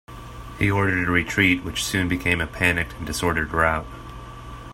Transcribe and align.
He 0.57 0.71
ordered 0.71 1.07
a 1.07 1.11
retreat 1.11 1.63
which 1.63 1.83
soon 1.83 2.07
became 2.07 2.41
a 2.41 2.47
panicked 2.47 2.93
and 2.93 3.05
disordered 3.05 3.53
rout. 3.53 3.85